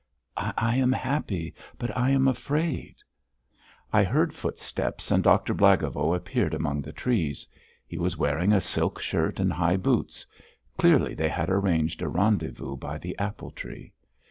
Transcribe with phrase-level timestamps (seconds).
[0.35, 2.95] I am happy, but I am afraid."
[3.93, 7.47] I heard footsteps and Doctor Blagovo appeared among the trees.
[7.85, 10.25] He was wearing a silk shirt and high boots.
[10.75, 13.93] Clearly they had arranged a rendezvous by the apple tree.